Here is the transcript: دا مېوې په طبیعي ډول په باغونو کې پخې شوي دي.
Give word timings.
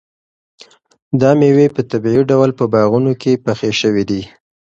دا 1.21 1.29
مېوې 1.39 1.67
په 1.75 1.81
طبیعي 1.91 2.21
ډول 2.31 2.49
په 2.59 2.65
باغونو 2.73 3.13
کې 3.21 3.41
پخې 3.45 3.69
شوي 3.81 4.03
دي. 4.09 4.21